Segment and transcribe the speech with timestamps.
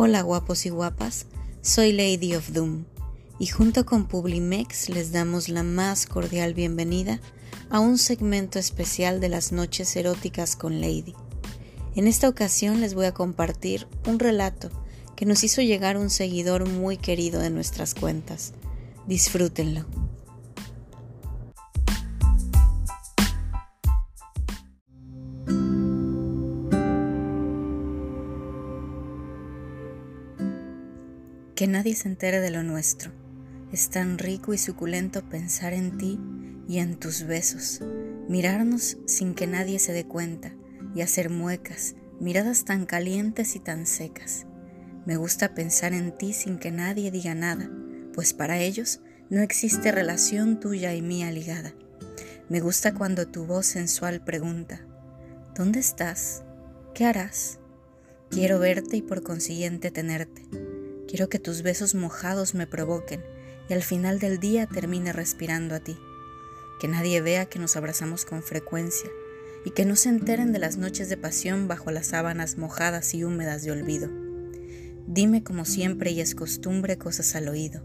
[0.00, 1.26] Hola guapos y guapas,
[1.60, 2.84] soy Lady of Doom
[3.40, 7.18] y junto con Publimex les damos la más cordial bienvenida
[7.68, 11.16] a un segmento especial de las noches eróticas con Lady.
[11.96, 14.70] En esta ocasión les voy a compartir un relato
[15.16, 18.52] que nos hizo llegar un seguidor muy querido de nuestras cuentas.
[19.08, 19.84] Disfrútenlo.
[31.58, 33.10] Que nadie se entere de lo nuestro.
[33.72, 36.20] Es tan rico y suculento pensar en ti
[36.68, 37.80] y en tus besos,
[38.28, 40.54] mirarnos sin que nadie se dé cuenta
[40.94, 44.46] y hacer muecas, miradas tan calientes y tan secas.
[45.04, 47.68] Me gusta pensar en ti sin que nadie diga nada,
[48.14, 51.74] pues para ellos no existe relación tuya y mía ligada.
[52.48, 54.86] Me gusta cuando tu voz sensual pregunta,
[55.56, 56.44] ¿dónde estás?
[56.94, 57.58] ¿Qué harás?
[58.30, 60.46] Quiero verte y por consiguiente tenerte
[61.08, 63.24] Quiero que tus besos mojados me provoquen
[63.68, 65.98] y al final del día termine respirando a ti.
[66.80, 69.08] Que nadie vea que nos abrazamos con frecuencia
[69.64, 73.24] y que no se enteren de las noches de pasión bajo las sábanas mojadas y
[73.24, 74.10] húmedas de olvido.
[75.06, 77.82] Dime como siempre y es costumbre cosas al oído.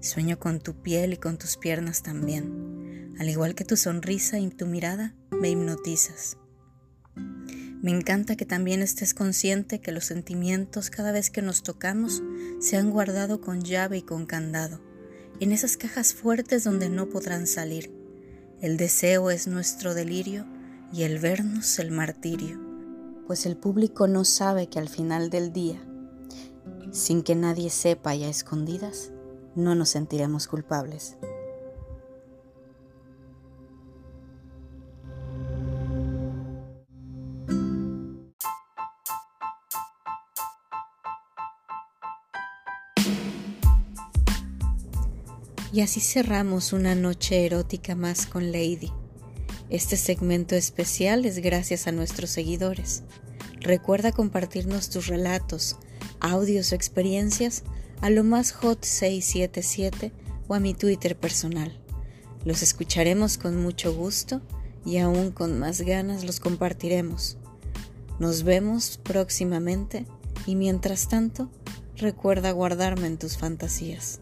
[0.00, 3.14] Sueño con tu piel y con tus piernas también.
[3.18, 6.36] Al igual que tu sonrisa y tu mirada, me hipnotizas.
[7.82, 12.22] Me encanta que también estés consciente que los sentimientos cada vez que nos tocamos
[12.58, 14.80] se han guardado con llave y con candado,
[15.40, 17.92] en esas cajas fuertes donde no podrán salir.
[18.60, 20.46] El deseo es nuestro delirio
[20.92, 22.58] y el vernos el martirio,
[23.26, 25.78] pues el público no sabe que al final del día,
[26.92, 29.10] sin que nadie sepa y a escondidas,
[29.54, 31.16] no nos sentiremos culpables.
[45.76, 48.94] Y así cerramos una noche erótica más con Lady.
[49.68, 53.02] Este segmento especial es gracias a nuestros seguidores.
[53.60, 55.76] Recuerda compartirnos tus relatos,
[56.18, 57.62] audios o experiencias
[58.00, 60.12] a lo más hot 677
[60.48, 61.78] o a mi Twitter personal.
[62.46, 64.40] Los escucharemos con mucho gusto
[64.86, 67.36] y aún con más ganas los compartiremos.
[68.18, 70.06] Nos vemos próximamente
[70.46, 71.50] y mientras tanto,
[71.96, 74.20] recuerda guardarme en tus fantasías.